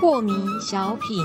[0.00, 1.24] 破迷小品，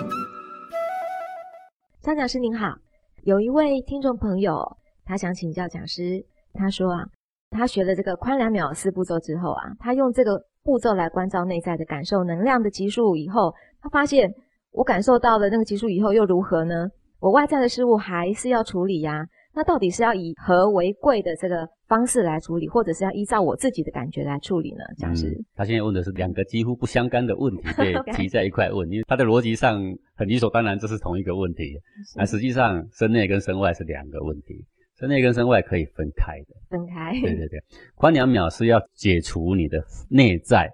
[2.01, 2.75] 张讲师您好，
[3.23, 6.23] 有一位听众朋友，他想请教讲师，
[6.53, 7.05] 他说啊，
[7.49, 14.31] 他学了这个宽两秒四步骤之后啊，他用这个步骤来关照内在的感受能量的级数以后，他发现
[14.71, 16.87] 我感受到了那个级数以后又如何呢？
[17.19, 19.25] 我外在的事物还是要处理呀。
[19.55, 24.83] 那到底是要以和为贵的这个方式来处理，或者是要依照我自己的感觉来处理呢？
[24.97, 29.79] 讲师，他现在问的是两个几乎不相干的问题 被提在一块问，因为他的逻辑上
[30.15, 31.79] 很理所当然，这是同一个问题。
[32.15, 34.65] 那实际上身内跟身外是两个问题，
[34.97, 36.55] 身内跟身外可以分开的。
[36.69, 37.11] 分开。
[37.21, 37.61] 对对对，
[37.93, 40.67] 宽两秒是要解除你的内在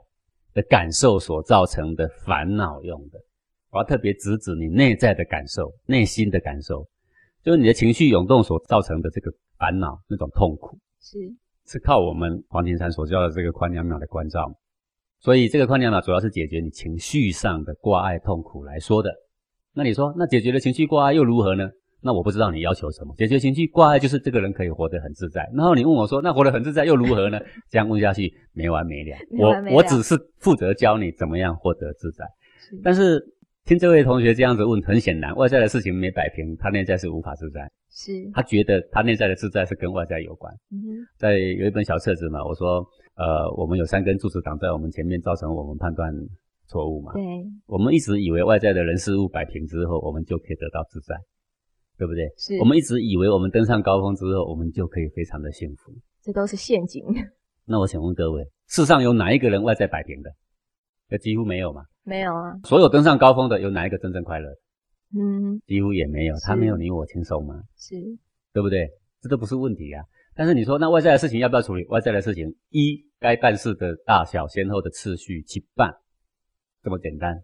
[0.54, 3.20] 的感受所造成的烦恼用的，
[3.72, 6.88] 我要特别指指你内在的感受、内心的感受。
[7.44, 11.18] 就是你的情绪涌动所造成的这个烦恼，那种痛苦，是
[11.66, 14.52] 是靠我们黄庭山所教的这个宽两秒的关照，
[15.20, 19.10] 所以这个宽两秒主要是解决你情绪上的挂碍痛苦来说的。
[19.74, 21.70] 那你说，那解决了情绪挂碍又如何呢？
[22.02, 23.14] 那我不知道你要求什么。
[23.18, 25.50] 解决情绪挂碍就是这个人可以活得很自在。
[25.54, 27.40] 然后你问我说，那活得很自在又如何呢？
[27.70, 29.18] 这样问下去没完没了。
[29.38, 32.26] 我我只是负责教你怎么样获得自在，
[32.84, 33.24] 但是。
[33.70, 37.72] 听这位同学这样子问，很显然外在的事情没摆平，他内在是无法自在。
[37.92, 40.52] 是，他觉得他内在的自在是跟外在有关。
[40.72, 40.88] 嗯哼，
[41.20, 46.12] 在有一本小册子嘛，我说，呃，我们有三根柱子挡在我们前面，造成我们判断
[46.66, 47.14] 错误嘛。
[47.14, 47.22] 对，
[47.68, 51.16] 我们一直以为外在的人事物摆平之后，我们就可以得到自在，
[51.96, 52.28] 对不对？
[52.40, 52.58] 是。
[52.58, 55.94] 我们一直以为我们登上高峰之后，我们就可以非常的幸福。
[56.24, 57.06] 这都是陷阱。
[57.68, 60.32] 那我想问各位，世上有哪一个人外在摆平的？
[61.12, 61.84] 那几乎没有嘛。
[62.10, 64.50] 没有啊，所有登上高峰的有哪一个真正快乐？
[65.16, 67.54] 嗯，几乎也没有，他没有你我轻松吗？
[67.78, 67.96] 是，
[68.52, 68.90] 对不对？
[69.22, 70.04] 这都不是问题啊。
[70.36, 71.86] 但是你说那外在的事情要不要处理？
[71.88, 75.94] 外在的事情，一该办事的大小先后的次序去办，
[76.82, 77.38] 这么简单。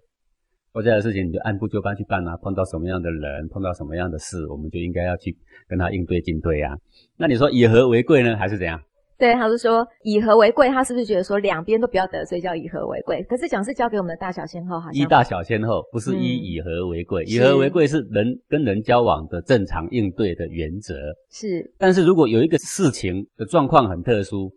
[0.72, 2.36] 外在的事情你就按部就班去办啊。
[2.38, 5.36] 碰到什么样的人，碰到什么样的事，我们就应该要去
[5.68, 6.75] 跟他应对进退啊。
[7.18, 8.81] 那你说以和为贵呢，还是怎样？
[9.18, 13.24] 对，他是说以和为贵，他是不是觉得说两边都不要得罪，叫以和为贵？
[13.30, 20.96] 可是讲是教给我们的大小先后，好像一大小先后不是一以和为贵，以和为贵是人跟人交往的正常应对的原则。
[21.31, 24.52] 是，但是如果有一个事情的状况很特殊，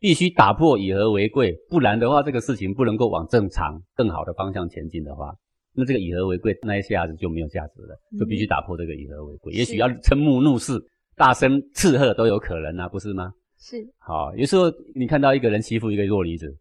[0.00, 5.34] 必须打破以和为贵，不然的话，这个事情不能够往正常更好的方向前进的话，
[5.74, 9.52] 那这个以和为贵那一下子就没有价值了，就必须打破这个以和为贵。
[9.52, 10.72] 也许要瞠目怒视、
[11.14, 13.32] 大声斥喝都有可能啊，不是吗？
[13.58, 16.56] 是好，有时候你看到一个人欺负一个弱女子，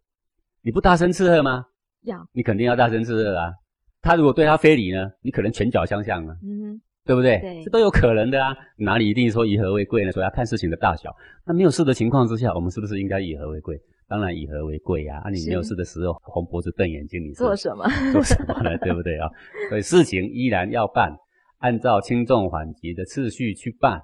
[0.64, 1.66] 你不大声斥喝吗？
[2.04, 3.54] 要，你肯定要大声斥喝啊。
[4.02, 7.40] 他如果对他非礼呢，你可能拳脚相向啊，嗯，对不对？
[7.40, 8.56] 对，这都有可能的啊。
[8.78, 10.12] 哪里一定说以和为贵呢？
[10.12, 11.14] 所以要看事情的大小。
[11.46, 13.80] 那没有事的情况之下，我们是不是应该以和为贵？
[14.08, 15.22] 当然以和为贵呀。
[15.24, 17.86] 啊，你没有事的时候，红脖子瞪眼睛，你做什么？
[18.12, 18.78] 做什么呢？
[18.82, 19.30] 对不对啊？
[19.70, 21.16] 所以事情依然要办，
[21.60, 24.02] 按照轻重缓急的次序去办。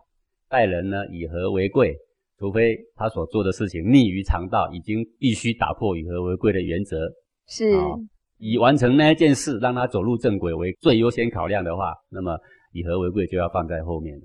[0.49, 1.95] 待人呢，以和为贵。
[2.37, 6.97] 除非他所做的事情逆于常道，已经必须打破以和为贵的原则，
[7.47, 7.71] 是
[8.37, 12.37] 以完成那一件事，让他走入正轨为最优先考量的话，那么
[12.73, 14.23] 以和为贵就要放在后面了。